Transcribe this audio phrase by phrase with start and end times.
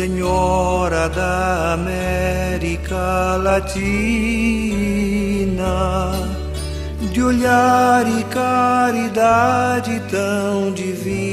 [0.00, 3.68] Senhora da América Latina,
[7.12, 11.28] de olhar e caridade tão divina,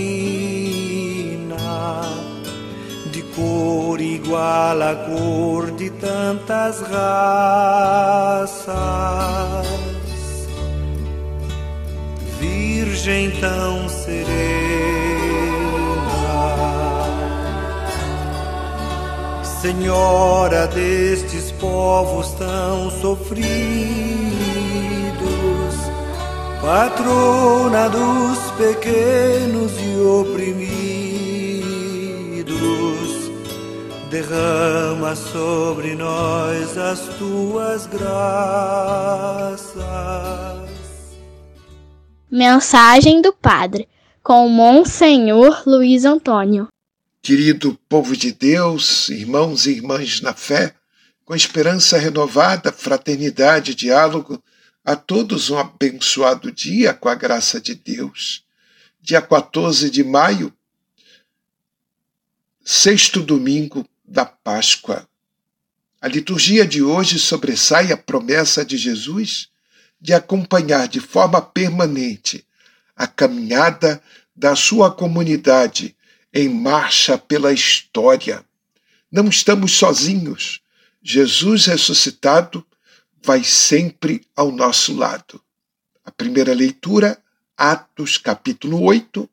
[3.09, 8.67] de cor igual à cor de tantas raças.
[12.37, 14.56] Virgem tão serena
[19.67, 23.43] Senhora destes povos tão sofridos,
[26.61, 30.69] patrona dos pequenos e oprimidos,
[34.09, 39.67] derrama sobre nós as tuas graças.
[42.31, 43.85] Mensagem do Padre
[44.23, 46.69] com Monsenhor Luiz Antônio.
[47.27, 50.73] Querido povo de Deus, irmãos e irmãs na fé,
[51.25, 54.41] com esperança renovada, fraternidade diálogo,
[54.81, 58.45] a todos um abençoado dia com a graça de Deus.
[59.01, 60.53] Dia 14 de maio,
[62.63, 65.05] sexto domingo da Páscoa.
[65.99, 69.49] A liturgia de hoje sobressai a promessa de Jesus
[69.99, 72.47] de acompanhar de forma permanente
[72.95, 74.01] a caminhada
[74.33, 75.96] da sua comunidade
[76.33, 78.43] em marcha pela história.
[79.11, 80.61] Não estamos sozinhos.
[81.01, 82.65] Jesus ressuscitado
[83.23, 85.41] vai sempre ao nosso lado.
[86.03, 87.21] A primeira leitura,
[87.55, 89.29] Atos capítulo 8,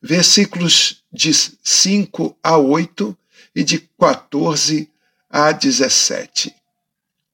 [0.00, 3.16] versículos de 5 a 8
[3.54, 4.90] e de 14
[5.28, 6.54] a 17.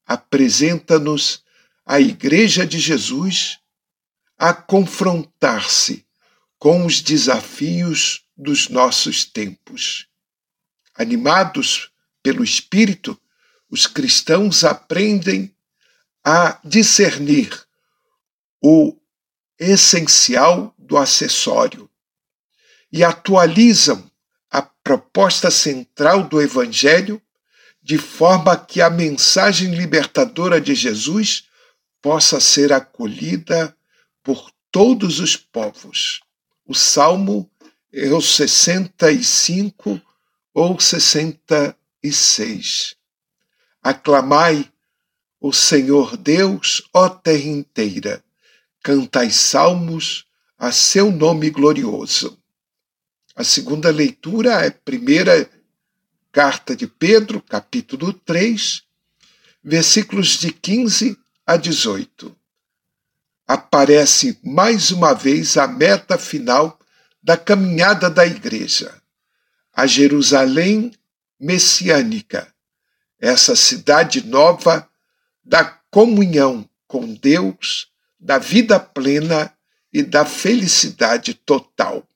[0.06, 1.42] Apresenta-nos
[1.84, 3.58] a Igreja de Jesus
[4.38, 6.04] a confrontar-se
[6.58, 10.08] com os desafios dos nossos tempos.
[10.94, 11.90] Animados
[12.22, 13.20] pelo Espírito,
[13.70, 15.54] os cristãos aprendem
[16.24, 17.66] a discernir
[18.62, 18.96] o
[19.58, 21.90] essencial do acessório
[22.90, 24.10] e atualizam
[24.50, 27.20] a proposta central do Evangelho
[27.82, 31.44] de forma que a mensagem libertadora de Jesus
[32.00, 33.76] possa ser acolhida
[34.22, 36.20] por todos os povos.
[36.66, 37.50] O Salmo
[38.12, 40.02] o 65
[40.52, 42.96] ou 66.
[43.80, 44.68] Aclamai
[45.40, 48.24] o Senhor Deus, ó terra inteira,
[48.82, 50.26] cantai salmos
[50.58, 52.36] a seu nome glorioso.
[53.36, 55.48] A segunda leitura é a primeira
[56.32, 58.82] carta de Pedro, capítulo 3,
[59.62, 61.16] versículos de 15
[61.46, 62.36] a 18.
[63.46, 66.80] Aparece mais uma vez a meta final
[67.24, 69.00] da caminhada da igreja,
[69.72, 70.92] a Jerusalém
[71.40, 72.54] messiânica,
[73.18, 74.86] essa cidade nova
[75.42, 77.90] da comunhão com Deus,
[78.20, 79.56] da vida plena
[79.90, 82.06] e da felicidade total.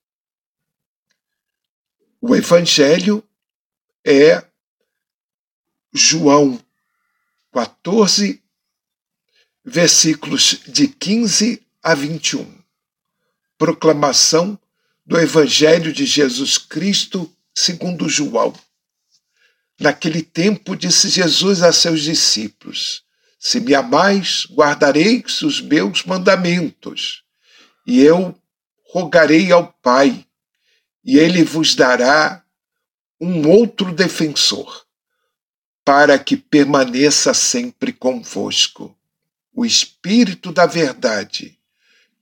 [2.21, 3.27] O Evangelho
[4.05, 4.45] é
[5.91, 6.63] João
[7.51, 8.43] 14,
[9.65, 12.63] versículos de 15 a 21.
[13.57, 14.59] Proclamação
[15.09, 18.53] do Evangelho de Jesus Cristo segundo João.
[19.81, 23.05] Naquele tempo disse Jesus a seus discípulos:
[23.41, 27.23] Se me amais, guardareis os meus mandamentos,
[27.87, 28.39] e eu
[28.93, 30.27] rogarei ao Pai,
[31.03, 32.45] e ele vos dará
[33.19, 34.85] um outro defensor,
[35.87, 38.95] para que permaneça sempre convosco.
[39.55, 41.59] O Espírito da Verdade,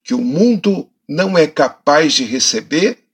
[0.04, 3.04] que o mundo não é capaz de receber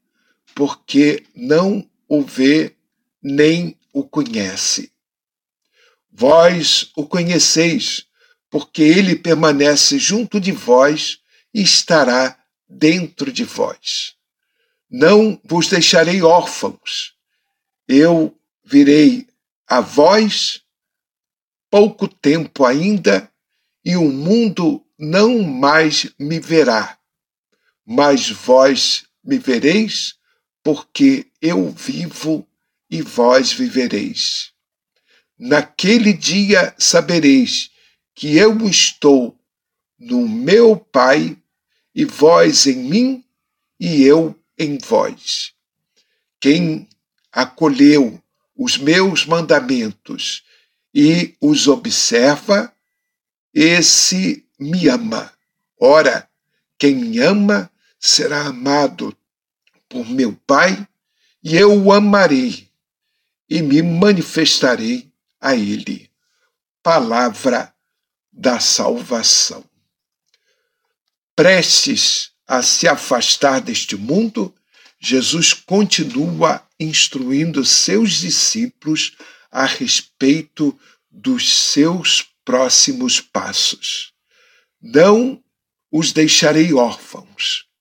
[0.54, 2.74] porque não o vê
[3.22, 4.90] nem o conhece.
[6.10, 8.06] Vós o conheceis,
[8.50, 11.18] porque ele permanece junto de vós
[11.54, 14.14] e estará dentro de vós.
[14.90, 17.14] Não vos deixarei órfãos,
[17.88, 19.26] eu virei
[19.66, 20.62] a vós
[21.70, 23.30] pouco tempo ainda,
[23.84, 26.98] e o mundo não mais me verá
[27.86, 30.14] mas vós me vereis,
[30.62, 32.46] porque eu vivo
[32.90, 34.52] e vós vivereis.
[35.38, 37.70] Naquele dia sabereis
[38.14, 39.38] que eu estou
[39.98, 41.36] no meu Pai,
[41.94, 43.24] e vós em mim,
[43.78, 45.52] e eu em vós.
[46.40, 46.88] Quem
[47.30, 48.22] acolheu
[48.56, 50.44] os meus mandamentos
[50.94, 52.74] e os observa,
[53.54, 55.32] esse me ama.
[55.80, 56.28] Ora,
[56.78, 57.71] quem me ama
[58.04, 59.16] será amado
[59.88, 60.88] por meu Pai,
[61.42, 62.68] e eu o amarei
[63.48, 66.10] e me manifestarei a ele.
[66.82, 67.72] Palavra
[68.32, 69.64] da salvação.
[71.36, 74.52] Prestes a se afastar deste mundo,
[74.98, 79.16] Jesus continua instruindo seus discípulos
[79.50, 80.78] a respeito
[81.10, 84.12] dos seus próximos passos.
[84.80, 85.42] Não
[85.90, 87.71] os deixarei órfãos.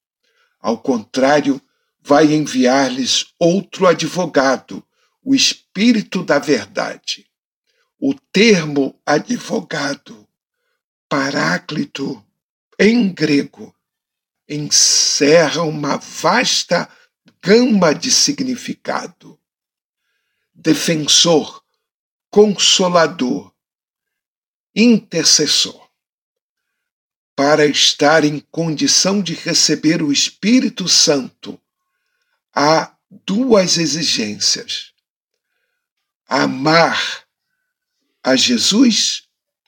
[0.62, 1.62] Ao contrário,
[2.02, 4.86] vai enviar-lhes outro advogado,
[5.24, 7.28] o Espírito da Verdade.
[8.00, 10.28] O termo advogado,
[11.08, 12.24] paráclito,
[12.80, 13.75] em grego,
[14.48, 16.90] encerra uma vasta
[17.42, 19.40] gama de significado.
[20.54, 21.63] Defensor,
[22.30, 23.54] consolador,
[24.75, 25.91] intercessor.
[27.44, 31.60] Para estar em condição de receber o Espírito Santo,
[32.54, 32.94] há
[33.26, 34.92] duas exigências:
[36.28, 37.26] amar
[38.24, 39.24] a Jesus,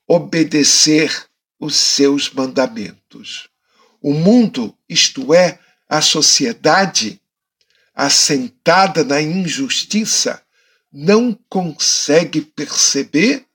[0.06, 1.28] obedecer
[1.60, 3.50] os seus mandamentos.
[4.00, 5.58] O mundo, isto é,
[5.90, 7.20] a sociedade,
[7.92, 10.44] assentada na injustiça,
[10.92, 13.48] não consegue perceber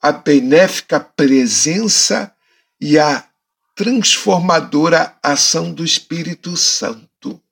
[0.00, 2.34] a benéfica presença
[2.80, 3.28] e a
[3.74, 7.42] transformadora ação do Espírito Santo.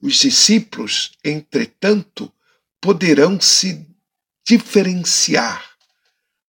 [0.00, 2.32] Os discípulos, entretanto,
[2.80, 3.86] poderão se
[4.46, 5.70] diferenciar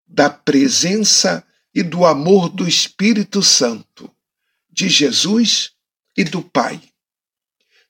[0.07, 4.13] da presença e do amor do Espírito Santo,
[4.69, 5.73] de Jesus
[6.17, 6.81] e do Pai.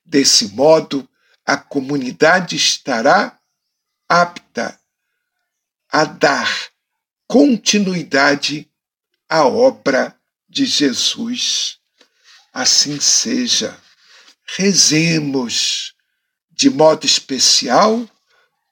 [0.04, 1.08] Desse modo,
[1.44, 3.38] a comunidade estará
[4.08, 4.78] apta
[5.90, 6.73] a dar
[7.26, 8.70] continuidade
[9.28, 10.18] à obra
[10.48, 11.78] de Jesus.
[12.52, 13.78] Assim seja.
[14.56, 15.94] Rezemos
[16.50, 18.08] de modo especial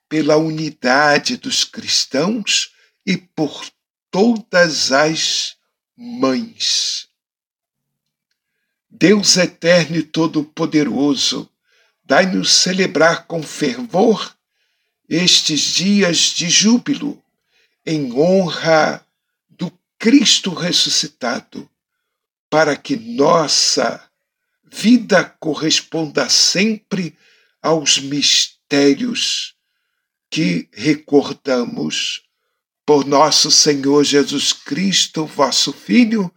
[0.07, 2.71] pela unidade dos cristãos
[3.05, 3.65] e por
[4.11, 5.55] todas as
[5.97, 7.07] mães.
[8.89, 11.49] Deus eterno e todo-poderoso,
[12.05, 14.37] dai-nos celebrar com fervor
[15.09, 17.22] estes dias de júbilo
[17.85, 19.05] em honra
[19.49, 21.69] do Cristo ressuscitado,
[22.49, 24.09] para que nossa
[24.63, 27.17] vida corresponda sempre
[27.61, 29.55] aos mistérios
[30.29, 32.23] que recordamos
[32.85, 36.33] por nosso Senhor Jesus Cristo, vosso Filho,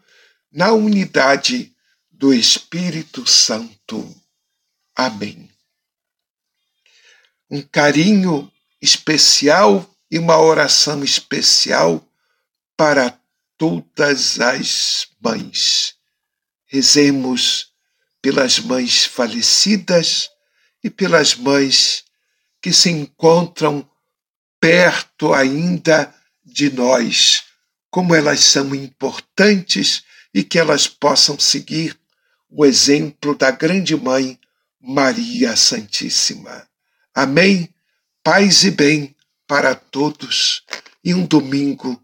[0.53, 1.75] na unidade
[2.11, 4.15] do Espírito Santo.
[4.95, 5.51] Amém.
[7.51, 8.51] Um carinho
[8.81, 12.07] especial e uma oração especial
[12.77, 13.19] para
[13.57, 15.95] todas as mães.
[16.67, 17.73] Rezemos
[18.21, 20.31] pelas mães falecidas
[20.83, 22.05] e pelas mães
[22.61, 23.89] que se encontram
[24.61, 26.15] perto ainda
[26.45, 27.45] de nós,
[27.91, 30.05] como elas são importantes
[30.35, 31.99] e que elas possam seguir
[32.49, 34.39] o exemplo da grande mãe
[34.81, 36.69] Maria Santíssima.
[37.15, 37.73] Amém.
[38.23, 39.16] Paz e bem
[39.47, 40.63] para todos
[41.05, 41.99] e um domingo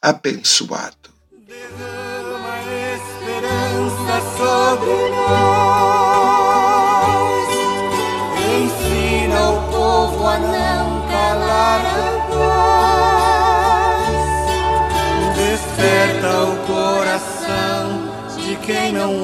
[0.00, 1.10] abençoado.
[1.46, 2.60] Derrama
[2.94, 6.38] esperança sobre nós,
[8.62, 12.10] ensina o povo a não calar a
[13.98, 14.16] voz,
[15.36, 17.86] desperta o coração
[18.38, 19.22] de quem não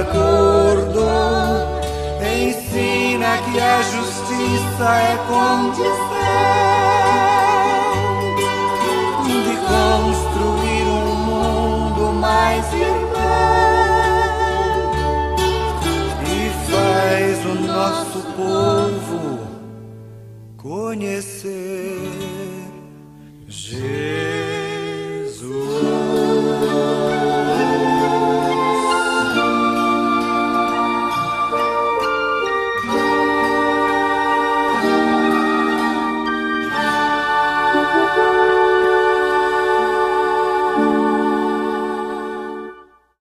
[0.00, 1.00] acordou,
[2.20, 6.69] ensina que a justiça é condição